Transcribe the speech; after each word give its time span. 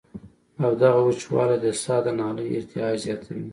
او 0.63 0.71
دغه 0.81 0.99
وچوالی 1.07 1.57
د 1.61 1.65
ساه 1.81 1.99
د 2.05 2.07
نالۍ 2.19 2.47
ارتعاش 2.57 2.95
زياتوي 3.05 3.45